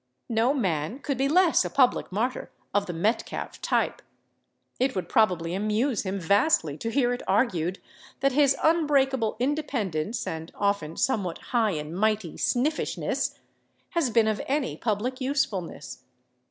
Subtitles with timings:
[0.29, 4.01] No man could be less a public martyr of the Metcalfe type;
[4.79, 7.77] it would probably amuse him vastly to hear it argued
[8.21, 13.37] that his unbreakable independence (and often somewhat high and mighty sniffishness)
[13.91, 15.99] has been of any public usefulness.